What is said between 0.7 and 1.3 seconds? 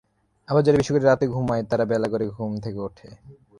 বেশি রাতে